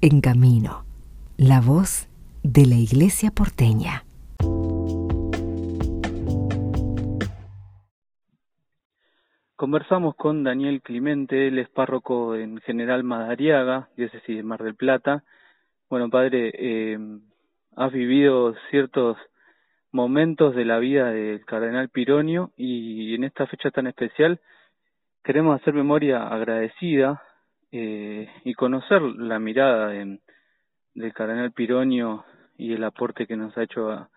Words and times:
En 0.00 0.20
Camino, 0.20 0.84
la 1.36 1.60
voz 1.60 2.08
de 2.44 2.66
la 2.66 2.76
Iglesia 2.76 3.32
porteña. 3.32 4.04
Conversamos 9.56 10.14
con 10.14 10.44
Daniel 10.44 10.82
Climente, 10.82 11.48
él 11.48 11.58
es 11.58 11.68
párroco 11.70 12.36
en 12.36 12.58
General 12.58 13.02
Madariaga, 13.02 13.88
diócesis 13.96 14.36
de 14.36 14.44
Mar 14.44 14.62
del 14.62 14.76
Plata. 14.76 15.24
Bueno, 15.90 16.08
padre, 16.10 16.52
eh, 16.54 16.98
has 17.74 17.90
vivido 17.90 18.54
ciertos 18.70 19.16
momentos 19.90 20.54
de 20.54 20.64
la 20.64 20.78
vida 20.78 21.10
del 21.10 21.44
cardenal 21.44 21.88
Pironio 21.88 22.52
y 22.56 23.16
en 23.16 23.24
esta 23.24 23.48
fecha 23.48 23.72
tan 23.72 23.88
especial 23.88 24.38
queremos 25.24 25.60
hacer 25.60 25.74
memoria 25.74 26.28
agradecida 26.28 27.20
eh, 27.72 28.28
y 28.44 28.54
conocer 28.54 29.02
la 29.02 29.38
mirada 29.38 29.88
de, 29.88 30.18
del 30.94 31.12
cardenal 31.12 31.52
Pironio 31.52 32.24
y 32.56 32.72
el 32.72 32.84
aporte 32.84 33.26
que 33.26 33.36
nos 33.36 33.56
ha 33.56 33.62
hecho 33.62 33.90
a, 33.90 34.10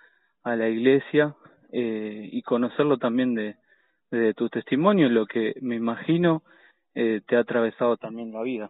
a 0.43 0.55
la 0.55 0.67
iglesia 0.67 1.35
eh, 1.71 2.29
y 2.31 2.41
conocerlo 2.41 2.97
también 2.97 3.35
de, 3.35 3.55
tu 4.35 4.49
testimonio, 4.49 5.07
lo 5.07 5.25
que 5.25 5.53
me 5.61 5.75
imagino 5.75 6.43
eh, 6.93 7.21
te 7.25 7.37
ha 7.37 7.39
atravesado 7.39 7.95
también 7.95 8.33
la 8.33 8.41
vida. 8.41 8.69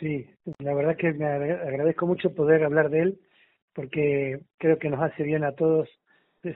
Sí, 0.00 0.26
la 0.58 0.74
verdad 0.74 0.96
que 0.96 1.12
me 1.12 1.26
agradezco 1.26 2.08
mucho 2.08 2.34
poder 2.34 2.64
hablar 2.64 2.90
de 2.90 3.02
él 3.02 3.20
porque 3.72 4.40
creo 4.58 4.80
que 4.80 4.90
nos 4.90 5.00
hace 5.00 5.22
bien 5.22 5.44
a 5.44 5.52
todos 5.52 5.88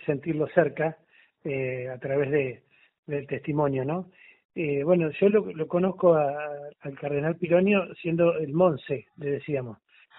sentirlo 0.04 0.48
cerca 0.48 0.96
eh, 1.44 1.88
a 1.88 1.98
través 1.98 2.32
de, 2.32 2.62
del 3.06 3.28
testimonio, 3.28 3.84
¿no? 3.84 4.10
Eh, 4.58 4.82
bueno, 4.84 5.10
yo 5.10 5.28
lo, 5.28 5.68
conozco 5.68 6.14
al 6.14 6.98
cardenal 6.98 7.36
Pironio 7.36 7.94
siendo 7.96 8.38
el 8.38 8.54
Monse, 8.54 9.06
le 9.18 9.32
decíamos. 9.32 9.76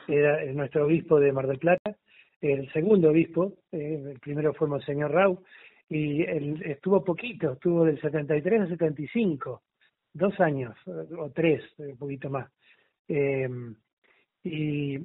Era 0.07 0.45
nuestro 0.53 0.85
obispo 0.85 1.19
de 1.19 1.31
Mar 1.31 1.47
del 1.47 1.57
Plata, 1.57 1.97
el 2.39 2.71
segundo 2.71 3.09
obispo, 3.09 3.55
eh, 3.71 4.11
el 4.11 4.19
primero 4.19 4.53
fue 4.53 4.67
Monseñor 4.67 5.11
Rau, 5.11 5.43
y 5.89 6.21
él 6.21 6.61
estuvo 6.63 7.03
poquito, 7.03 7.53
estuvo 7.53 7.83
del 7.83 7.99
73 7.99 8.61
al 8.61 8.69
75, 8.69 9.63
dos 10.13 10.39
años, 10.39 10.75
o 10.85 11.31
tres, 11.31 11.63
un 11.79 11.97
poquito 11.97 12.29
más. 12.29 12.47
Eh, 13.07 13.49
y 14.43 14.95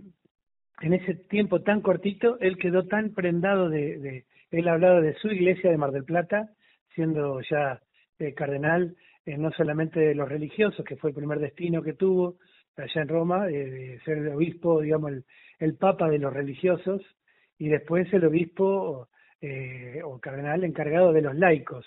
en 0.82 0.92
ese 0.92 1.14
tiempo 1.14 1.62
tan 1.62 1.80
cortito, 1.80 2.38
él 2.40 2.58
quedó 2.58 2.86
tan 2.86 3.14
prendado 3.14 3.70
de, 3.70 3.98
de 3.98 4.24
él 4.50 4.68
ha 4.68 4.74
hablado 4.74 5.00
de 5.00 5.14
su 5.14 5.28
iglesia 5.28 5.70
de 5.70 5.78
Mar 5.78 5.90
del 5.92 6.04
Plata, 6.04 6.50
siendo 6.94 7.40
ya 7.40 7.80
eh, 8.18 8.34
cardenal, 8.34 8.94
eh, 9.24 9.36
no 9.36 9.50
solamente 9.52 10.00
de 10.00 10.14
los 10.14 10.28
religiosos, 10.28 10.84
que 10.84 10.96
fue 10.96 11.10
el 11.10 11.16
primer 11.16 11.38
destino 11.38 11.82
que 11.82 11.94
tuvo 11.94 12.38
allá 12.76 13.02
en 13.02 13.08
Roma, 13.08 13.48
eh, 13.48 13.70
de 13.70 14.00
ser 14.04 14.18
el 14.18 14.28
obispo, 14.28 14.80
digamos, 14.80 15.12
el, 15.12 15.24
el 15.58 15.76
papa 15.76 16.08
de 16.08 16.18
los 16.18 16.32
religiosos, 16.32 17.02
y 17.58 17.68
después 17.68 18.12
el 18.12 18.24
obispo 18.24 19.08
eh, 19.40 20.00
o 20.04 20.18
cardenal 20.18 20.64
encargado 20.64 21.12
de 21.12 21.22
los 21.22 21.36
laicos, 21.36 21.86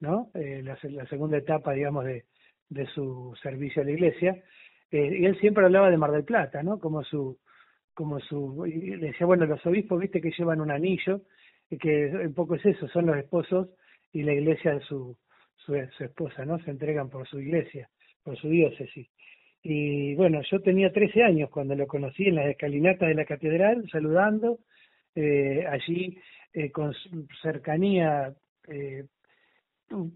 ¿no? 0.00 0.30
La, 0.34 0.76
segunda 1.06 1.38
etapa, 1.38 1.72
digamos, 1.72 2.04
de, 2.04 2.24
de 2.68 2.86
su 2.88 3.34
servicio 3.42 3.80
a 3.80 3.84
la 3.86 3.92
iglesia. 3.92 4.42
Y 4.90 5.24
él 5.24 5.38
siempre 5.40 5.64
hablaba 5.64 5.90
de 5.90 5.96
Mar 5.96 6.10
del 6.10 6.24
Plata, 6.24 6.62
¿no? 6.62 6.78
Como 6.78 7.02
su, 7.04 7.38
como 7.94 8.20
su, 8.20 8.66
y 8.66 8.96
le 8.96 9.08
decía, 9.08 9.26
bueno, 9.26 9.46
los 9.46 9.64
obispos, 9.64 9.98
viste 9.98 10.20
que 10.20 10.32
llevan 10.36 10.60
un 10.60 10.70
anillo, 10.70 11.22
que 11.78 12.06
un 12.06 12.34
poco 12.34 12.56
es 12.56 12.66
eso, 12.66 12.88
son 12.88 13.06
los 13.06 13.16
esposos 13.16 13.68
y 14.12 14.22
la 14.22 14.32
iglesia 14.32 14.78
su, 14.80 15.16
su, 15.56 15.74
su 15.96 16.04
esposa, 16.04 16.44
¿no? 16.44 16.58
Se 16.60 16.70
entregan 16.70 17.10
por 17.10 17.26
su 17.26 17.40
iglesia, 17.40 17.88
por 18.22 18.36
su 18.36 18.48
diócesis. 18.48 19.08
Y 19.62 20.14
bueno, 20.14 20.42
yo 20.50 20.60
tenía 20.60 20.92
13 20.92 21.22
años 21.22 21.50
cuando 21.50 21.74
lo 21.74 21.86
conocí 21.86 22.26
en 22.26 22.36
las 22.36 22.46
escalinatas 22.46 23.08
de 23.08 23.14
la 23.14 23.24
catedral, 23.24 23.88
saludando, 23.90 24.58
eh, 25.14 25.64
allí 25.66 26.18
eh, 26.52 26.70
con 26.70 26.92
cercanía, 27.40 28.34
eh, 28.68 29.04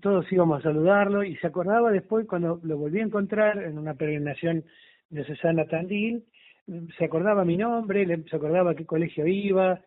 todos 0.00 0.30
íbamos 0.32 0.60
a 0.60 0.62
saludarlo 0.64 1.24
y 1.24 1.36
se 1.36 1.46
acordaba 1.46 1.90
después 1.90 2.26
cuando 2.26 2.60
lo 2.62 2.76
volví 2.76 3.00
a 3.00 3.04
encontrar 3.04 3.62
en 3.62 3.78
una 3.78 3.94
peregrinación 3.94 4.64
de 5.08 5.24
Cesana 5.24 5.66
Tandil, 5.66 6.24
se 6.98 7.04
acordaba 7.04 7.44
mi 7.44 7.56
nombre, 7.56 8.06
se 8.28 8.36
acordaba 8.36 8.74
qué 8.74 8.84
colegio 8.84 9.26
iba, 9.26 9.80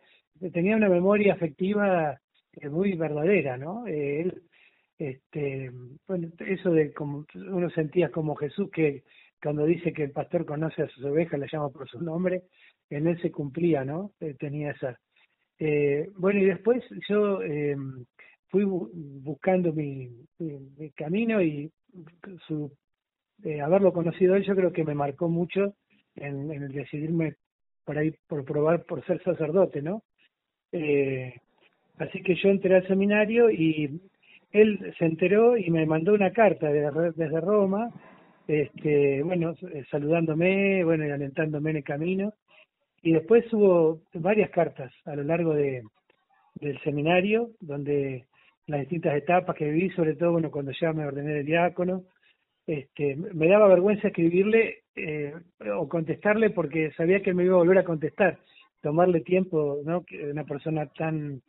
tenía 0.52 0.76
una 0.76 0.90
memoria 0.90 1.34
afectiva 1.34 2.20
muy 2.70 2.94
verdadera, 2.94 3.58
¿no? 3.58 3.86
Eh, 3.88 4.22
él, 4.22 4.42
este, 5.10 5.72
bueno, 6.08 6.30
eso 6.40 6.72
de 6.72 6.94
como 6.94 7.26
uno 7.34 7.70
sentía 7.72 8.10
como 8.10 8.36
Jesús 8.36 8.70
que 8.72 9.04
cuando 9.42 9.66
dice 9.66 9.92
que 9.94 10.04
el 10.04 10.12
pastor 10.12 10.46
conoce 10.46 10.84
a 10.84 10.88
sus 10.90 11.04
ovejas, 11.06 11.40
le 11.40 11.48
llama 11.52 11.70
por 11.70 11.90
su 11.90 12.00
nombre, 12.02 12.44
en 12.90 13.08
él 13.08 13.20
se 13.22 13.32
cumplía, 13.32 13.84
¿no? 13.84 14.12
Eh, 14.20 14.36
tenía 14.40 14.72
esa. 14.72 15.00
Eh, 15.58 16.08
bueno, 16.18 16.40
y 16.40 16.46
después 16.46 16.84
yo 17.10 17.42
eh, 17.42 17.76
fui 18.50 18.64
bu 18.64 18.92
buscando 18.94 19.74
mi, 19.74 20.10
mi, 20.40 20.60
mi, 20.78 20.92
camino 20.92 21.42
y 21.42 21.72
su 22.48 22.72
haberlo 23.64 23.92
conocido 23.92 24.36
él 24.36 24.44
yo 24.44 24.56
creo 24.56 24.72
que 24.72 24.84
me 24.84 24.94
marcó 24.94 25.28
mucho 25.28 25.74
en, 26.16 26.52
en 26.52 26.64
el 26.64 26.72
decidirme 26.72 27.38
por 27.84 27.98
ahí 27.98 28.14
por 28.28 28.46
probar 28.46 28.84
por 28.86 29.04
ser 29.06 29.22
sacerdote, 29.24 29.82
¿no? 29.82 30.04
Eh, 30.72 31.34
así 31.98 32.22
que 32.22 32.36
yo 32.36 32.50
entré 32.50 32.76
al 32.76 32.88
seminario 32.88 33.50
y 33.50 34.00
él 34.52 34.94
se 34.98 35.06
enteró 35.06 35.58
y 35.58 35.70
me 35.70 35.86
mandó 35.86 36.14
una 36.14 36.32
carta 36.32 36.72
de, 36.72 36.90
desde 37.16 37.42
Roma, 37.42 37.90
este, 38.48 39.24
bueno, 39.24 39.56
saludándome, 39.90 40.84
bueno, 40.84 41.06
y 41.06 41.12
alentándome 41.12 41.72
en 41.72 41.78
el 41.78 41.84
camino. 41.84 42.34
Y 43.02 43.14
después 43.14 43.52
hubo 43.54 44.02
varias 44.14 44.50
cartas 44.52 44.92
a 45.06 45.16
lo 45.16 45.24
largo 45.24 45.54
de, 45.54 45.84
del 46.56 46.80
seminario, 46.82 47.52
donde 47.60 48.26
las 48.68 48.82
distintas 48.82 49.16
etapas 49.16 49.56
que 49.56 49.70
viví, 49.70 49.90
sobre 49.92 50.16
todo, 50.16 50.34
bueno, 50.34 50.52
cuando 50.52 50.72
ya 50.80 50.94
me 50.94 51.06
ordené 51.06 51.34
de 51.34 51.44
diácono, 51.44 52.04
este, 52.68 53.16
me 53.16 53.48
daba 53.48 53.68
vergüenza 53.68 54.10
escribirle 54.10 54.84
eh, 54.96 55.34
o 55.76 55.90
contestarle 55.90 56.52
porque 56.52 56.92
sabía 56.92 57.22
que 57.22 57.34
me 57.34 57.44
iba 57.44 57.56
a 57.56 57.60
volver 57.60 57.80
a 57.80 57.84
contestar, 57.84 58.38
tomarle 58.82 59.22
tiempo, 59.22 59.80
¿no? 59.84 60.06
Una 60.30 60.44
persona 60.44 60.86
tan 60.88 61.42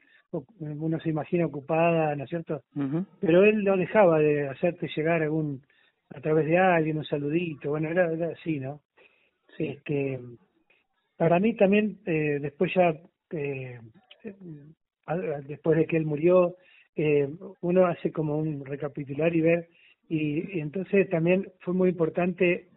uno 0.61 0.99
se 1.01 1.11
imagina 1.11 1.47
ocupada, 1.47 2.15
¿no 2.17 2.25
es 2.25 2.31
cierto? 2.31 2.63
Uh 2.75 2.81
-huh. 2.81 3.07
Pero 3.21 3.45
él 3.45 3.65
no 3.65 3.77
dejaba 3.77 4.19
de 4.19 4.49
hacerte 4.49 4.89
llegar 4.95 5.23
algún, 5.23 5.63
a 6.11 6.21
través 6.21 6.47
de 6.47 6.59
alguien, 6.59 6.99
un 6.99 7.05
saludito, 7.05 7.71
bueno, 7.71 7.89
era, 7.89 8.13
era 8.13 8.29
así, 8.29 8.59
¿no? 8.59 8.81
Sí. 9.57 9.67
Este, 9.67 10.19
para 11.17 11.39
mí 11.39 11.55
también, 11.55 11.99
eh, 12.07 12.39
después 12.41 12.73
ya, 12.75 12.95
eh, 13.31 13.79
después 15.47 15.79
de 15.79 15.87
que 15.87 15.97
él 15.97 16.07
murió, 16.07 16.57
eh, 16.97 17.29
uno 17.61 17.87
hace 17.87 18.11
como 18.11 18.39
un 18.39 18.65
recapitular 18.65 19.35
y 19.35 19.41
ver, 19.41 19.69
y, 20.09 20.59
y 20.59 20.61
entonces 20.61 21.09
también 21.09 21.49
fue 21.61 21.75
muy 21.75 21.91
importante 21.91 22.69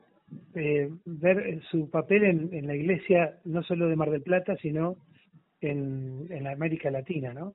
eh, 0.56 0.90
ver 1.06 1.62
su 1.70 1.90
papel 1.90 2.24
en, 2.24 2.54
en 2.54 2.68
la 2.68 2.76
iglesia, 2.76 3.38
no 3.46 3.64
solo 3.64 3.88
de 3.88 3.96
Mar 3.96 4.10
del 4.10 4.22
Plata, 4.22 4.56
sino 4.58 4.98
en, 5.66 6.28
en 6.30 6.48
América 6.48 6.90
Latina, 6.92 7.34
¿no? 7.34 7.54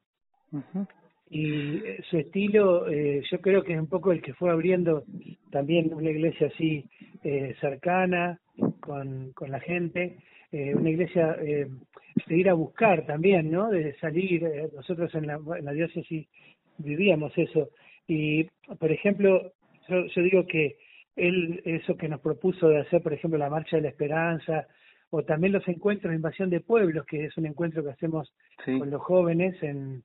Uh 0.52 0.58
-huh. 0.58 0.86
Y 1.30 1.80
su 2.08 2.18
estilo, 2.18 2.88
eh, 2.88 3.22
yo 3.30 3.40
creo 3.40 3.62
que 3.62 3.74
es 3.74 3.78
un 3.78 3.86
poco 3.86 4.10
el 4.10 4.20
que 4.20 4.34
fue 4.34 4.50
abriendo 4.50 5.04
también 5.50 5.94
una 5.94 6.10
iglesia 6.10 6.48
así 6.48 6.84
eh, 7.22 7.54
cercana 7.60 8.40
con, 8.80 9.30
con 9.32 9.50
la 9.50 9.60
gente, 9.60 10.16
eh, 10.50 10.74
una 10.74 10.90
iglesia 10.90 11.36
eh, 11.40 11.68
de 12.26 12.36
ir 12.36 12.48
a 12.48 12.54
buscar 12.54 13.06
también, 13.06 13.48
¿no? 13.50 13.70
De 13.70 13.94
salir, 14.00 14.42
eh, 14.44 14.68
nosotros 14.74 15.14
en 15.14 15.28
la, 15.28 15.38
en 15.58 15.64
la 15.64 15.72
diócesis 15.72 16.26
vivíamos 16.78 17.32
eso. 17.38 17.70
Y, 18.08 18.44
por 18.80 18.90
ejemplo, 18.90 19.52
yo, 19.88 20.06
yo 20.06 20.22
digo 20.22 20.46
que 20.46 20.76
él, 21.14 21.62
eso 21.64 21.96
que 21.96 22.08
nos 22.08 22.20
propuso 22.20 22.68
de 22.68 22.78
hacer, 22.80 23.02
por 23.02 23.12
ejemplo, 23.12 23.38
la 23.38 23.50
Marcha 23.50 23.76
de 23.76 23.82
la 23.82 23.90
Esperanza, 23.90 24.66
o 25.10 25.22
también 25.24 25.52
los 25.52 25.66
encuentros 25.68 26.10
de 26.10 26.16
invasión 26.16 26.50
de 26.50 26.60
pueblos, 26.60 27.04
que 27.06 27.24
es 27.24 27.36
un 27.36 27.46
encuentro 27.46 27.82
que 27.82 27.90
hacemos 27.90 28.32
sí. 28.64 28.78
con 28.78 28.90
los 28.90 29.02
jóvenes 29.02 29.60
en, 29.62 30.02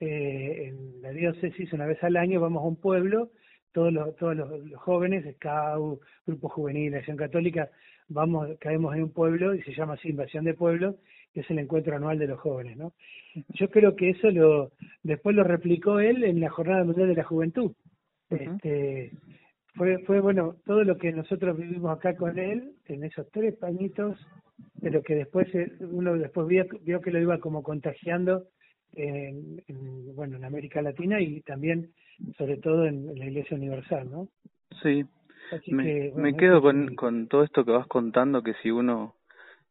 eh, 0.00 0.68
en 0.68 1.02
la 1.02 1.10
diócesis 1.10 1.72
una 1.72 1.86
vez 1.86 2.02
al 2.02 2.16
año, 2.16 2.40
vamos 2.40 2.62
a 2.62 2.66
un 2.66 2.76
pueblo, 2.76 3.30
todos 3.72 3.92
los, 3.92 4.16
todos 4.16 4.34
los, 4.34 4.64
los 4.64 4.80
jóvenes, 4.80 5.24
SCAU, 5.36 6.00
Grupo 6.26 6.48
Juvenil, 6.48 6.94
Acción 6.94 7.16
Católica, 7.16 7.70
vamos, 8.08 8.48
caemos 8.60 8.94
en 8.94 9.04
un 9.04 9.12
pueblo 9.12 9.54
y 9.54 9.62
se 9.62 9.74
llama 9.74 9.94
así 9.94 10.08
Invasión 10.08 10.44
de 10.44 10.54
Pueblos, 10.54 10.96
que 11.32 11.40
es 11.40 11.50
el 11.50 11.58
encuentro 11.58 11.94
anual 11.94 12.18
de 12.18 12.26
los 12.26 12.40
jóvenes, 12.40 12.76
¿no? 12.76 12.92
Yo 13.50 13.68
creo 13.68 13.94
que 13.94 14.10
eso 14.10 14.30
lo 14.30 14.72
después 15.02 15.36
lo 15.36 15.44
replicó 15.44 16.00
él 16.00 16.24
en 16.24 16.40
la 16.40 16.48
Jornada 16.48 16.84
Mundial 16.84 17.08
de 17.08 17.16
la 17.16 17.24
Juventud. 17.24 17.72
Uh 18.30 18.34
-huh. 18.34 18.54
Este 18.54 19.12
fue 19.74 19.98
fue 20.06 20.20
bueno, 20.20 20.56
todo 20.64 20.82
lo 20.84 20.96
que 20.96 21.12
nosotros 21.12 21.58
vivimos 21.58 21.94
acá 21.94 22.16
con 22.16 22.38
él 22.38 22.72
en 22.86 23.04
esos 23.04 23.30
tres 23.30 23.54
pañitos 23.56 24.18
pero 24.80 25.02
que 25.02 25.14
después 25.14 25.48
uno 25.80 26.14
después 26.14 26.46
vio, 26.46 26.66
vio 26.82 27.00
que 27.00 27.10
lo 27.10 27.20
iba 27.20 27.38
como 27.38 27.62
contagiando 27.62 28.44
en, 28.94 29.62
en, 29.68 30.14
bueno 30.14 30.36
en 30.36 30.44
América 30.44 30.82
Latina 30.82 31.20
y 31.20 31.40
también 31.42 31.92
sobre 32.38 32.56
todo 32.56 32.86
en, 32.86 33.08
en 33.10 33.18
la 33.18 33.26
Iglesia 33.26 33.56
Universal, 33.56 34.10
¿no? 34.10 34.28
Sí. 34.82 35.04
me, 35.68 36.12
me 36.16 36.36
quedo 36.36 36.62
con, 36.62 36.94
con 36.94 37.28
todo 37.28 37.44
esto 37.44 37.64
que 37.64 37.72
vas 37.72 37.86
contando, 37.86 38.42
que 38.42 38.54
si 38.62 38.70
uno 38.70 39.14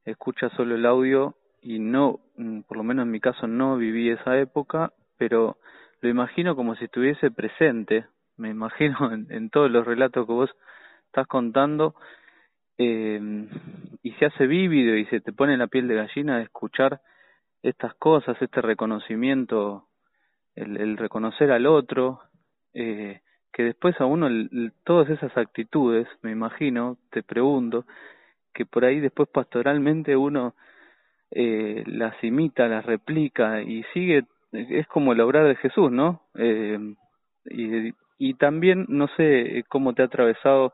escucha 0.05 0.49
solo 0.49 0.75
el 0.75 0.85
audio 0.85 1.35
y 1.61 1.79
no, 1.79 2.19
mm, 2.37 2.61
por 2.61 2.77
lo 2.77 2.83
menos 2.83 3.05
en 3.05 3.11
mi 3.11 3.19
caso 3.19 3.47
no 3.47 3.77
viví 3.77 4.09
esa 4.09 4.39
época, 4.39 4.93
pero 5.17 5.57
lo 6.01 6.09
imagino 6.09 6.55
como 6.55 6.75
si 6.75 6.85
estuviese 6.85 7.31
presente, 7.31 8.05
me 8.37 8.49
imagino 8.49 8.97
en, 9.13 9.31
en 9.31 9.49
todos 9.49 9.71
los 9.71 9.85
relatos 9.85 10.25
que 10.27 10.33
vos 10.33 10.51
estás 11.07 11.27
contando, 11.27 11.95
eh, 12.77 13.47
se 14.15 14.25
hace 14.25 14.47
vívido 14.47 14.95
y 14.95 15.05
se 15.05 15.21
te 15.21 15.31
pone 15.31 15.57
la 15.57 15.67
piel 15.67 15.87
de 15.87 15.95
gallina 15.95 16.37
de 16.37 16.43
escuchar 16.43 17.01
estas 17.63 17.95
cosas, 17.95 18.39
este 18.41 18.61
reconocimiento, 18.61 19.87
el, 20.55 20.97
reconocer 20.97 21.51
al 21.51 21.65
otro, 21.65 22.21
eh, 22.73 23.21
que 23.51 23.63
después 23.63 23.99
a 23.99 24.05
uno 24.05 24.27
todas 24.83 25.09
esas 25.09 25.35
actitudes, 25.37 26.07
me 26.21 26.31
imagino, 26.31 26.97
te 27.09 27.23
pregunto, 27.23 27.85
que 28.53 28.65
por 28.65 28.85
ahí 28.85 28.99
después 28.99 29.27
pastoralmente 29.29 30.15
uno 30.15 30.53
eh, 31.31 31.83
las 31.87 32.21
imita, 32.23 32.67
las 32.67 32.85
replica 32.85 33.61
y 33.61 33.83
sigue, 33.93 34.25
es 34.51 34.87
como 34.87 35.13
el 35.13 35.21
obrar 35.21 35.47
de 35.47 35.55
Jesús, 35.55 35.91
¿no? 35.91 36.21
Eh, 36.35 36.77
y, 37.45 37.93
y 38.17 38.33
también, 38.35 38.85
no 38.87 39.07
sé 39.17 39.63
cómo 39.67 39.93
te 39.93 40.03
ha 40.03 40.05
atravesado 40.05 40.73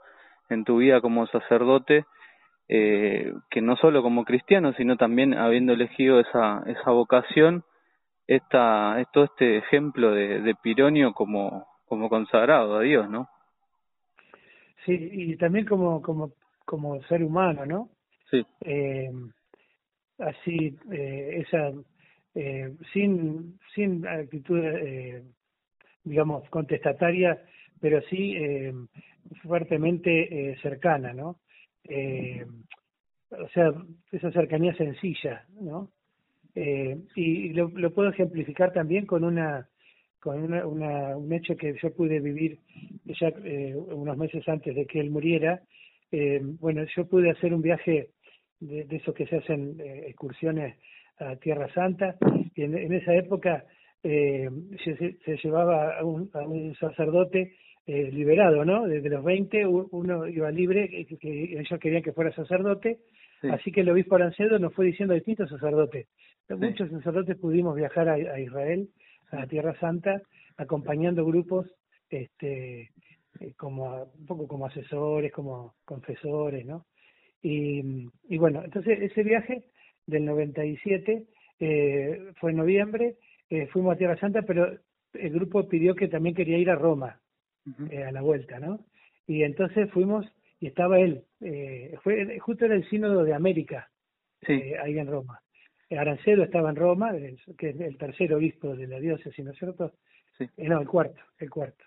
en 0.50 0.66
tu 0.66 0.78
vida 0.78 1.02
como 1.02 1.26
sacerdote, 1.28 2.06
eh, 2.68 3.34
que 3.50 3.62
no 3.62 3.76
solo 3.76 4.02
como 4.02 4.26
cristiano, 4.26 4.74
sino 4.74 4.98
también 4.98 5.34
habiendo 5.34 5.74
elegido 5.74 6.20
esa, 6.20 6.64
esa 6.68 6.92
vocación, 6.92 7.64
esta, 8.28 9.04
todo 9.12 9.26
este 9.26 9.58
ejemplo 9.58 10.12
de, 10.12 10.42
de 10.42 10.56
Pironio 10.56 11.14
como, 11.14 11.68
como 11.86 12.10
consagrado 12.10 12.78
a 12.78 12.82
Dios, 12.82 13.10
¿no? 13.10 13.28
Sí, 14.86 15.10
y 15.12 15.36
también 15.38 15.66
como, 15.66 16.02
como, 16.02 16.32
como 16.66 17.02
ser 17.04 17.24
humano, 17.24 17.66
¿no? 17.66 17.90
Sí. 18.30 18.46
Eh, 18.62 19.12
así, 20.20 20.78
eh, 20.92 21.44
esa, 21.46 21.72
eh, 22.36 22.74
sin, 22.94 23.60
sin 23.76 24.08
actitud, 24.08 24.60
eh, 24.64 25.24
digamos, 26.04 26.50
contestataria, 26.50 27.42
pero 27.80 28.02
sí 28.04 28.36
eh, 28.38 28.74
fuertemente 29.44 30.52
eh, 30.52 30.58
cercana, 30.62 31.14
¿no? 31.14 31.38
Eh, 31.86 32.46
o 33.32 33.48
sea, 33.50 33.72
esa 34.12 34.32
cercanía 34.32 34.74
sencilla, 34.76 35.46
¿no? 35.60 35.90
Eh, 36.54 36.98
y 37.16 37.54
lo, 37.54 37.70
puedo 37.94 38.10
ejemplificar 38.10 38.74
también 38.74 39.06
con 39.06 39.24
una 39.24 39.68
con 40.20 40.44
una, 40.44 40.68
una, 40.68 41.18
un 41.18 41.34
hecho 41.34 41.56
que 41.56 41.74
yo 41.82 41.96
pude 41.96 42.20
vivir 42.20 42.60
ya 43.06 43.30
eh, 43.44 43.76
unos 43.76 44.18
meses 44.18 44.48
antes 44.48 44.76
de 44.76 44.86
que 44.86 45.00
él 45.00 45.10
muriera. 45.10 45.62
Eh, 46.12 46.40
bueno, 46.44 46.84
yo 46.96 47.08
pude 47.08 47.32
hacer 47.32 47.54
un 47.54 47.62
viaje 47.62 48.10
de, 48.60 48.86
esos 48.92 49.16
que 49.16 49.26
se 49.26 49.38
hacen 49.38 49.80
eh, 49.80 50.04
excursiones 50.10 50.78
a 51.18 51.36
Tierra 51.38 51.74
Santa, 51.74 52.18
y 52.56 52.64
en, 52.64 52.94
esa 52.94 53.16
época 53.16 53.66
eh, 54.04 54.50
se, 54.84 55.18
se, 55.26 55.38
llevaba 55.38 55.98
a 55.98 56.04
un 56.04 56.76
sacerdote 56.80 57.54
eh, 57.88 58.12
liberado, 58.12 58.64
¿no? 58.64 58.88
Desde 58.88 59.10
los 59.10 59.24
20 59.24 59.66
uno 59.66 60.28
iba 60.28 60.52
libre, 60.52 60.90
que, 60.90 61.18
que 61.18 61.60
ellos 61.60 61.80
querían 61.80 62.04
que 62.04 62.14
fuera 62.14 62.32
sacerdote, 62.34 63.00
sí. 63.42 63.48
así 63.50 63.72
que 63.72 63.82
el 63.82 63.90
obispo 63.90 64.16
Arancedo 64.16 64.60
nos 64.60 64.74
fue 64.74 64.86
diciendo 64.86 65.14
a 65.14 65.16
distintos 65.16 65.50
sacerdotes. 65.50 66.08
Sí. 66.48 66.54
Muchos 66.56 66.90
sacerdotes 66.90 67.38
pudimos 67.38 67.76
viajar 67.76 68.10
a, 68.10 68.14
a 68.14 68.40
Israel 68.40 68.90
a 69.32 69.48
Tierra 69.48 69.78
Santa 69.80 70.22
acompañando 70.58 71.26
grupos 71.26 71.66
este 72.10 72.92
eh, 73.40 73.54
como 73.58 74.04
un 74.04 74.26
poco 74.26 74.48
como 74.48 74.66
asesores, 74.66 75.32
como 75.32 75.76
confesores, 75.86 76.66
¿no? 76.66 76.86
Y, 77.42 78.10
y 78.30 78.38
bueno, 78.38 78.62
entonces 78.64 79.02
ese 79.02 79.24
viaje 79.24 79.64
del 80.06 80.26
97 80.26 81.26
eh, 81.60 82.32
fue 82.40 82.52
en 82.52 82.58
noviembre, 82.58 83.16
eh, 83.50 83.68
fuimos 83.68 83.96
a 83.96 83.98
Tierra 83.98 84.20
Santa, 84.20 84.42
pero 84.44 84.78
el 85.14 85.30
grupo 85.32 85.68
pidió 85.68 85.96
que 85.96 86.08
también 86.08 86.36
quería 86.36 86.58
ir 86.58 86.70
a 86.70 86.76
Roma 86.76 87.20
eh, 87.90 88.04
a 88.04 88.12
la 88.12 88.22
vuelta, 88.22 88.60
¿no? 88.60 88.86
Y 89.28 89.44
entonces 89.44 89.90
fuimos 89.92 90.26
y 90.60 90.68
estaba 90.68 91.00
él, 91.00 91.24
eh, 91.42 91.96
fue 92.04 92.38
justo 92.40 92.66
era 92.66 92.76
el 92.76 92.88
sínodo 92.90 93.24
de 93.24 93.34
América, 93.34 93.90
sí. 94.46 94.54
eh, 94.54 94.78
ahí 94.82 94.98
en 95.00 95.08
Roma. 95.08 95.42
Arancelo 95.90 96.44
estaba 96.44 96.70
en 96.70 96.76
Roma, 96.76 97.12
que 97.58 97.70
es 97.70 97.80
el 97.80 97.98
tercer 97.98 98.34
obispo 98.34 98.76
de 98.76 98.88
la 98.88 99.00
diócesis, 99.00 99.44
¿no 99.44 99.52
es 99.52 99.58
cierto? 99.58 99.94
Sí. 100.38 100.46
Eh, 100.58 100.70
no, 100.70 100.80
el 100.80 100.88
cuarto, 100.88 101.22
el 101.40 101.50
cuarto. 101.50 101.84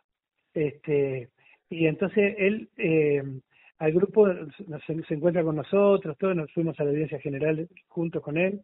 Este, 0.53 1.31
y 1.71 1.87
entonces 1.87 2.35
él, 2.39 2.69
eh, 2.77 3.23
al 3.79 3.93
grupo 3.93 4.29
nos, 4.29 4.85
se 4.85 5.15
encuentra 5.15 5.43
con 5.43 5.57
nosotros, 5.57 6.19
todos 6.19 6.37
nos 6.37 6.53
fuimos 6.53 6.79
a 6.79 6.85
la 6.85 6.91
audiencia 6.91 7.19
general 7.21 7.69
junto 7.89 8.21
con 8.21 8.37
él, 8.37 8.61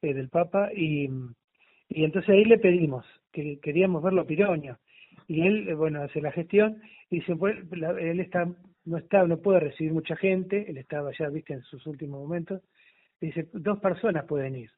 del 0.00 0.28
Papa, 0.28 0.70
y, 0.72 1.10
y 1.88 2.04
entonces 2.04 2.30
ahí 2.30 2.44
le 2.44 2.58
pedimos 2.58 3.04
que 3.32 3.58
queríamos 3.60 4.02
verlo 4.02 4.22
a 4.22 4.26
Piroño. 4.26 4.78
Y 5.28 5.46
él, 5.46 5.68
eh, 5.68 5.74
bueno, 5.74 6.02
hace 6.02 6.20
la 6.20 6.32
gestión 6.32 6.82
y 7.10 7.20
dice, 7.20 7.36
pues, 7.36 7.56
él 8.00 8.20
está, 8.20 8.48
no 8.86 8.96
está, 8.96 9.24
no 9.26 9.38
puede 9.38 9.60
recibir 9.60 9.92
mucha 9.92 10.16
gente, 10.16 10.68
él 10.68 10.78
estaba 10.78 11.12
ya, 11.16 11.28
viste, 11.28 11.52
en 11.52 11.62
sus 11.62 11.86
últimos 11.86 12.18
momentos, 12.18 12.62
dice, 13.20 13.48
dos 13.52 13.78
personas 13.78 14.24
pueden 14.24 14.56
ir. 14.56 14.70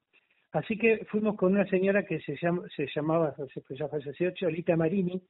Así 0.53 0.77
que 0.77 1.05
fuimos 1.07 1.37
con 1.37 1.53
una 1.53 1.65
señora 1.67 2.05
que 2.05 2.21
se, 2.21 2.37
llama, 2.37 2.65
se 2.75 2.89
llamaba, 2.95 3.35
ya 3.71 3.89
falleció, 3.89 4.33
Cholita 4.33 4.77
Marini, 4.77 5.23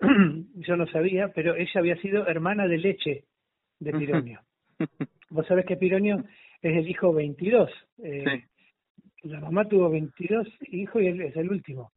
yo 0.54 0.76
no 0.76 0.86
sabía, 0.86 1.28
pero 1.28 1.54
ella 1.54 1.80
había 1.80 1.96
sido 1.96 2.26
hermana 2.26 2.66
de 2.66 2.78
leche 2.78 3.24
de 3.78 3.92
Pironio. 3.92 4.40
Vos 5.30 5.46
sabés 5.46 5.66
que 5.66 5.76
Pironio 5.76 6.24
es 6.62 6.76
el 6.76 6.88
hijo 6.88 7.12
22. 7.12 7.70
Eh, 8.02 8.24
sí. 8.24 9.28
La 9.28 9.40
mamá 9.40 9.68
tuvo 9.68 9.90
22 9.90 10.48
hijos 10.68 11.02
y 11.02 11.06
él 11.06 11.20
es 11.20 11.36
el 11.36 11.50
último. 11.50 11.92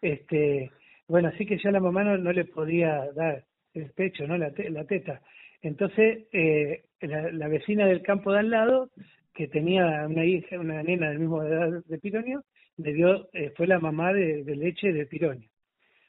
Este, 0.00 0.70
bueno, 1.08 1.28
así 1.28 1.46
que 1.46 1.58
ya 1.58 1.70
la 1.70 1.80
mamá 1.80 2.04
no, 2.04 2.18
no 2.18 2.32
le 2.32 2.44
podía 2.44 3.10
dar 3.14 3.44
el 3.74 3.90
pecho, 3.92 4.26
¿no? 4.26 4.36
La, 4.36 4.52
te, 4.52 4.70
la 4.70 4.84
teta. 4.84 5.22
Entonces, 5.62 6.28
eh, 6.32 6.84
la, 7.00 7.32
la, 7.32 7.48
vecina 7.48 7.86
del 7.86 8.02
campo 8.02 8.32
de 8.32 8.40
al 8.40 8.50
lado 8.50 8.90
que 9.34 9.48
tenía 9.48 10.06
una 10.06 10.24
hija, 10.24 10.58
una 10.58 10.82
nena 10.82 11.08
del 11.08 11.20
mismo 11.20 11.42
edad 11.42 11.82
de 11.84 11.98
Pironio, 11.98 12.44
le 12.76 12.92
dio, 12.92 13.28
eh, 13.32 13.52
fue 13.56 13.66
la 13.66 13.78
mamá 13.78 14.12
de, 14.12 14.44
de, 14.44 14.56
leche 14.56 14.92
de 14.92 15.06
Pironio. 15.06 15.48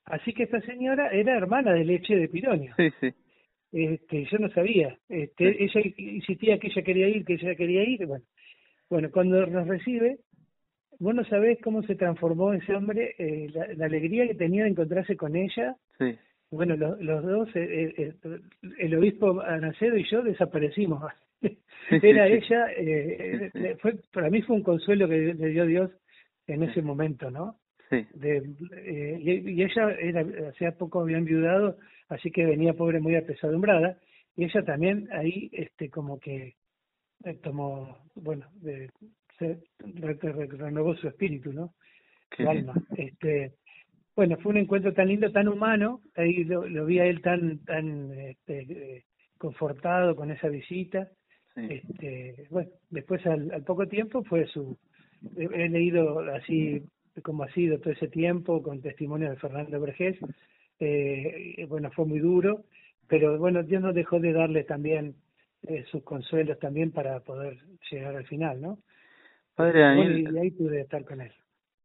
Así 0.05 0.33
que 0.33 0.43
esta 0.43 0.61
señora 0.61 1.09
era 1.09 1.37
hermana 1.37 1.73
de 1.73 1.85
leche 1.85 2.15
de 2.15 2.27
Pironio. 2.27 2.73
Sí, 2.77 2.89
sí. 2.99 3.13
Este, 3.71 4.25
yo 4.25 4.37
no 4.39 4.49
sabía. 4.49 4.97
Este, 5.07 5.53
sí. 5.53 5.63
Ella 5.63 5.93
insistía 5.97 6.57
que 6.59 6.67
ella 6.67 6.81
quería 6.81 7.07
ir, 7.07 7.25
que 7.25 7.33
ella 7.33 7.55
quería 7.55 7.83
ir. 7.83 8.05
Bueno, 8.05 8.25
bueno 8.89 9.11
cuando 9.11 9.45
nos 9.45 9.67
recibe, 9.67 10.17
vos 10.99 11.15
no 11.15 11.23
sabés 11.25 11.59
cómo 11.61 11.81
se 11.83 11.95
transformó 11.95 12.53
ese 12.53 12.75
hombre, 12.75 13.15
eh, 13.17 13.49
la, 13.53 13.67
la, 13.73 13.85
alegría 13.85 14.27
que 14.27 14.35
tenía 14.35 14.63
de 14.63 14.69
encontrarse 14.69 15.15
con 15.15 15.35
ella. 15.35 15.75
Sí. 15.97 16.15
Bueno, 16.51 16.75
lo, 16.75 16.95
los 17.01 17.23
dos, 17.23 17.49
eh, 17.55 17.93
eh, 17.97 18.13
el 18.79 18.95
obispo 18.95 19.39
Anacedo 19.41 19.97
y 19.97 20.09
yo 20.09 20.23
desaparecimos. 20.23 21.03
era 21.89 22.27
ella, 22.27 22.71
eh, 22.71 23.51
eh, 23.53 23.77
fue 23.79 23.95
para 24.11 24.29
mí 24.29 24.41
fue 24.41 24.57
un 24.57 24.63
consuelo 24.63 25.07
que 25.07 25.33
le 25.33 25.47
dio 25.49 25.65
Dios 25.65 25.91
en 26.47 26.63
ese 26.63 26.81
momento, 26.81 27.29
¿no? 27.31 27.55
Sí. 27.89 28.05
De, 28.13 28.37
eh, 28.77 29.17
y, 29.19 29.51
y, 29.51 29.63
ella 29.63 29.91
era, 29.99 30.49
hacía 30.49 30.71
poco 30.73 31.01
había 31.01 31.17
enviudado, 31.17 31.77
así 32.09 32.31
que 32.31 32.45
venía 32.45 32.73
pobre 32.73 32.99
muy 32.99 33.15
apesadumbrada, 33.15 33.97
y 34.35 34.45
ella 34.45 34.63
también 34.63 35.07
ahí, 35.11 35.49
este, 35.53 35.89
como 35.89 36.19
que 36.19 36.55
eh, 37.23 37.33
tomó, 37.41 37.97
bueno, 38.15 38.47
de, 38.61 38.89
se 39.37 39.59
renovó 40.57 40.95
su 40.95 41.07
espíritu, 41.07 41.53
¿no? 41.53 41.73
Su 42.35 42.47
alma. 42.47 42.73
Este, 42.95 43.53
bueno, 44.15 44.37
fue 44.37 44.51
un 44.51 44.57
encuentro 44.57 44.93
tan 44.93 45.07
lindo, 45.07 45.31
tan 45.31 45.47
humano, 45.47 46.01
ahí 46.15 46.43
lo, 46.43 46.67
lo 46.67 46.85
vi 46.85 46.99
a 46.99 47.05
él 47.05 47.21
tan, 47.21 47.59
tan 47.65 48.11
este, 48.11 49.05
confortado 49.37 50.15
con 50.15 50.31
esa 50.31 50.49
visita, 50.49 51.09
este, 51.55 52.47
bueno, 52.49 52.69
después 52.89 53.25
al, 53.25 53.51
al, 53.51 53.63
poco 53.63 53.87
tiempo 53.87 54.23
fue 54.23 54.45
su, 54.47 54.77
he, 55.35 55.43
he, 55.43 55.69
leído 55.69 56.19
así 56.33 56.83
como 57.23 57.43
ha 57.43 57.51
sido 57.51 57.79
todo 57.79 57.91
ese 57.91 58.07
tiempo 58.07 58.61
con 58.61 58.81
testimonio 58.81 59.29
de 59.29 59.35
Fernando 59.35 59.79
Vergés, 59.79 60.17
eh, 60.79 61.65
bueno, 61.67 61.91
fue 61.91 62.05
muy 62.05 62.19
duro, 62.19 62.63
pero 63.07 63.37
bueno, 63.37 63.63
Dios 63.63 63.81
no 63.81 63.91
dejó 63.91 64.19
de 64.19 64.31
darle 64.31 64.63
también 64.63 65.15
eh, 65.67 65.85
sus 65.91 66.03
consuelos 66.03 66.59
también 66.59 66.91
para 66.91 67.19
poder 67.19 67.57
llegar 67.91 68.15
al 68.15 68.25
final, 68.25 68.61
¿no? 68.61 68.77
Padre 69.55 69.81
Daniel, 69.81 70.33
y 70.33 70.37
ahí 70.37 70.51
pude 70.51 70.81
estar 70.81 71.03
con 71.03 71.21
él. 71.21 71.31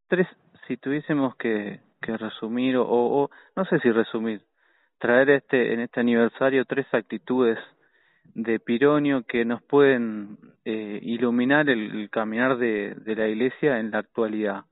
Tres, 0.08 0.28
si 0.68 0.76
tuviésemos 0.76 1.34
que, 1.36 1.80
que 2.00 2.16
resumir, 2.16 2.76
o, 2.76 2.86
o 2.86 3.30
no 3.56 3.64
sé 3.64 3.80
si 3.80 3.90
resumir, 3.90 4.42
traer 4.98 5.30
este 5.30 5.72
en 5.72 5.80
este 5.80 6.00
aniversario 6.00 6.64
tres 6.64 6.86
actitudes 6.92 7.58
de 8.34 8.58
Pironio 8.58 9.24
que 9.24 9.44
nos 9.44 9.62
pueden 9.62 10.38
eh, 10.64 10.98
iluminar 11.02 11.68
el, 11.68 12.00
el 12.00 12.10
caminar 12.10 12.56
de, 12.58 12.94
de, 12.94 13.14
la 13.14 13.28
Iglesia 13.28 13.78
en 13.78 13.90
la 13.90 13.98
actualidad. 13.98 14.64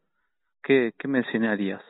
¿Qué, 0.62 0.92
qué 0.98 1.08
mencionarías? 1.08 1.82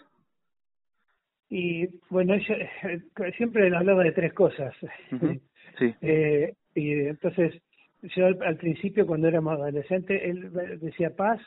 Y 1.48 1.86
bueno, 2.08 2.34
ella 2.34 2.56
siempre 3.36 3.74
hablaba 3.74 4.02
de 4.02 4.12
tres 4.12 4.32
cosas. 4.32 4.74
Uh 4.82 5.16
-huh. 5.16 5.40
Sí. 5.78 5.94
Eh, 6.02 6.54
y 6.74 6.92
entonces, 6.92 7.60
yo 8.02 8.26
al, 8.26 8.56
principio, 8.56 9.06
cuando 9.06 9.28
éramos 9.28 9.54
adolescentes, 9.54 10.20
él 10.24 10.50
decía 10.80 11.14
paz, 11.14 11.40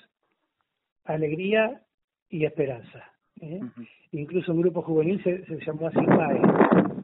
alegría 1.04 1.82
y 2.30 2.46
esperanza. 2.46 3.04
¿eh? 3.42 3.60
Incluso 4.12 4.54
un 4.54 4.62
grupo 4.62 4.82
juvenil 4.82 5.22
se, 5.24 5.46
se 5.46 5.58
llamó 5.66 5.88
así 5.88 6.06
PAE, 6.06 6.42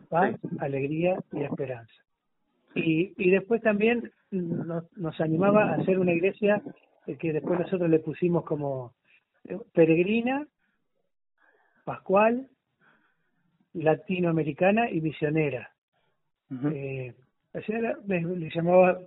paz, 0.10 0.36
alegría 0.60 1.18
y 1.34 1.44
esperanza. 1.44 1.94
Y, 2.75 3.13
y 3.18 3.32
después 3.32 3.62
también 3.62 4.12
nos, 4.32 4.86
nos 4.98 5.20
animaba 5.20 5.72
a 5.72 5.75
hacer 5.75 6.00
una 6.00 6.13
iglesia 6.13 6.62
que 7.20 7.34
después 7.34 7.60
nosotros 7.60 7.90
le 7.90 8.00
pusimos 8.00 8.44
como 8.46 8.94
eh, 9.48 9.58
peregrina, 9.74 10.48
pascual, 11.84 12.48
latinoamericana 13.74 14.90
y 14.90 15.01
misionera. 15.01 15.72
eh, 16.74 17.13
le 17.53 18.50
llamaba 18.53 19.00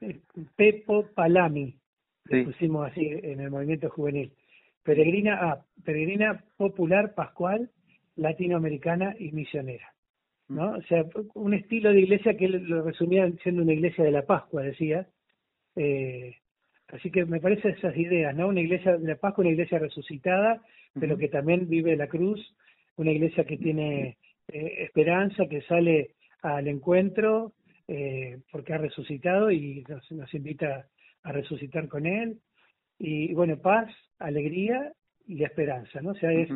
eh, 0.00 0.20
Pepo 0.56 1.06
Palami, 1.14 1.74
le 2.26 2.44
pusimos 2.44 2.90
así 2.90 3.06
en 3.06 3.40
el 3.40 3.50
movimiento 3.50 3.90
juvenil. 3.90 4.32
Peregrina, 4.82 5.38
ah, 5.40 5.64
peregrina 5.84 6.44
popular, 6.56 7.14
pascual, 7.14 7.70
latinoamericana 8.16 9.14
y 9.18 9.32
misionera. 9.32 9.94
¿no? 10.48 10.72
O 10.72 10.82
sea, 10.82 11.04
un 11.34 11.54
estilo 11.54 11.92
de 11.92 12.00
iglesia 12.00 12.36
que 12.36 12.46
él 12.46 12.64
lo 12.68 12.82
resumía 12.82 13.30
siendo 13.42 13.62
una 13.62 13.72
iglesia 13.72 14.04
de 14.04 14.10
la 14.10 14.26
Pascua, 14.26 14.62
decía. 14.62 15.06
Eh, 15.76 16.36
así 16.88 17.10
que 17.10 17.24
me 17.24 17.40
parecen 17.40 17.72
esas 17.72 17.96
ideas, 17.96 18.34
¿no? 18.36 18.48
Una 18.48 18.60
iglesia 18.60 18.96
de 18.96 19.08
la 19.08 19.16
Pascua, 19.16 19.42
una 19.42 19.52
iglesia 19.52 19.78
resucitada, 19.78 20.62
pero 20.98 21.16
que 21.16 21.28
también 21.28 21.68
vive 21.68 21.96
la 21.96 22.08
cruz, 22.08 22.54
una 22.96 23.10
iglesia 23.10 23.44
que 23.44 23.56
tiene 23.56 24.18
eh, 24.48 24.74
esperanza, 24.84 25.46
que 25.48 25.62
sale 25.62 26.10
al 26.42 26.68
encuentro 26.68 27.52
eh, 27.88 28.38
porque 28.50 28.72
ha 28.72 28.78
resucitado 28.78 29.50
y 29.50 29.84
nos, 29.88 30.10
nos 30.12 30.32
invita 30.34 30.86
a 31.22 31.32
resucitar 31.32 31.88
con 31.88 32.06
él. 32.06 32.38
Y 32.98 33.34
bueno, 33.34 33.58
paz, 33.58 33.90
alegría 34.18 34.92
y 35.26 35.42
esperanza, 35.42 36.00
¿no? 36.00 36.10
O 36.10 36.14
sea, 36.14 36.32
es, 36.32 36.48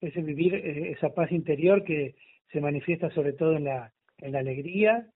es 0.00 0.14
vivir 0.24 0.54
eh, 0.54 0.92
esa 0.92 1.14
paz 1.14 1.32
interior 1.32 1.84
que 1.84 2.14
se 2.52 2.60
manifiesta 2.60 3.10
sobre 3.10 3.32
todo 3.32 3.56
en 3.56 3.64
la, 3.64 3.92
en 4.18 4.32
la 4.32 4.38
alegría, 4.38 5.06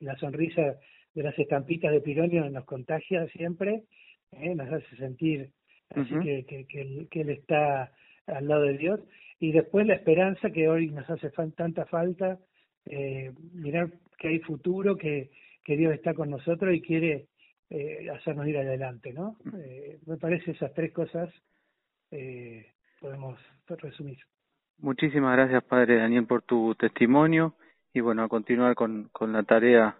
la 0.00 0.16
sonrisa 0.16 0.78
de 1.14 1.22
las 1.22 1.38
estampitas 1.38 1.92
de 1.92 2.00
Pironio 2.00 2.48
nos 2.48 2.64
contagia 2.64 3.26
siempre, 3.28 3.82
¿eh? 4.32 4.54
nos 4.54 4.72
hace 4.72 4.96
sentir 4.96 5.50
así 5.90 6.14
que, 6.22 6.44
que, 6.44 6.66
que, 6.66 6.80
él, 6.80 7.08
que, 7.10 7.20
él, 7.22 7.30
está 7.30 7.90
al 8.26 8.46
lado 8.46 8.62
de 8.62 8.78
Dios, 8.78 9.00
y 9.40 9.52
después 9.52 9.86
la 9.86 9.94
esperanza 9.94 10.50
que 10.50 10.68
hoy 10.68 10.90
nos 10.90 11.08
hace 11.08 11.30
tanta 11.56 11.86
falta, 11.86 12.38
eh, 12.86 13.32
mirar 13.52 13.90
que 14.18 14.28
hay 14.28 14.40
futuro, 14.40 14.96
que, 14.96 15.30
que 15.64 15.76
Dios 15.76 15.94
está 15.94 16.12
con 16.12 16.30
nosotros 16.30 16.74
y 16.74 16.80
quiere 16.82 17.26
eh, 17.70 18.08
hacernos 18.10 18.46
ir 18.48 18.58
adelante, 18.58 19.12
¿no? 19.12 19.36
Eh, 19.56 19.98
me 20.06 20.16
parece 20.16 20.50
esas 20.50 20.72
tres 20.74 20.92
cosas 20.92 21.30
eh, 22.10 22.66
podemos 23.00 23.38
resumir. 23.68 24.18
Muchísimas 24.78 25.36
gracias, 25.36 25.62
Padre 25.64 25.96
Daniel, 25.96 26.26
por 26.26 26.42
tu 26.42 26.74
testimonio 26.74 27.54
y 27.92 28.00
bueno, 28.00 28.22
a 28.24 28.28
continuar 28.28 28.74
con, 28.74 29.08
con 29.12 29.32
la 29.32 29.42
tarea 29.42 29.98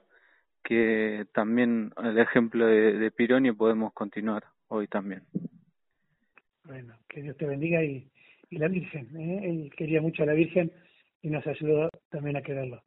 que 0.63 1.27
también 1.33 1.93
el 2.03 2.19
ejemplo 2.19 2.67
de, 2.67 2.99
de 2.99 3.11
Pironio 3.11 3.57
podemos 3.57 3.93
continuar 3.93 4.45
hoy 4.69 4.87
también. 4.87 5.23
Bueno, 6.65 6.95
que 7.09 7.23
Dios 7.23 7.37
te 7.37 7.47
bendiga 7.47 7.83
y, 7.83 8.11
y 8.51 8.59
la 8.59 8.69
Virgen. 8.69 9.09
¿eh? 9.17 9.41
Él 9.45 9.73
quería 9.77 10.01
mucho 10.01 10.23
a 10.23 10.27
la 10.27 10.35
Virgen 10.35 10.71
y 11.23 11.31
nos 11.31 11.47
ayudó 11.47 11.89
también 12.11 12.37
a 12.37 12.43
quererlo. 12.43 12.83